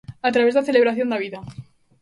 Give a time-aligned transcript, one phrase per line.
[0.27, 1.39] A través da celebración da vida.